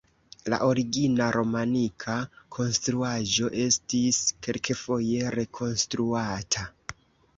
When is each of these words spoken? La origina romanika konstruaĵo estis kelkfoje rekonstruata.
La 0.51 0.57
origina 0.67 1.25
romanika 1.35 2.15
konstruaĵo 2.57 3.51
estis 3.67 4.23
kelkfoje 4.47 5.33
rekonstruata. 5.41 6.67